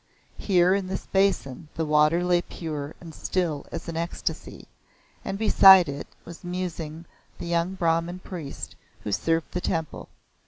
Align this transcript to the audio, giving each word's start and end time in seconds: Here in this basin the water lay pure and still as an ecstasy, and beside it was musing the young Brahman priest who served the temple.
Here 0.39 0.73
in 0.73 0.87
this 0.87 1.05
basin 1.05 1.67
the 1.75 1.85
water 1.85 2.23
lay 2.23 2.41
pure 2.41 2.95
and 2.99 3.13
still 3.13 3.67
as 3.71 3.87
an 3.87 3.95
ecstasy, 3.95 4.67
and 5.23 5.37
beside 5.37 5.87
it 5.87 6.07
was 6.25 6.43
musing 6.43 7.05
the 7.37 7.45
young 7.45 7.75
Brahman 7.75 8.17
priest 8.17 8.75
who 9.03 9.11
served 9.11 9.51
the 9.51 9.61
temple. 9.61 10.09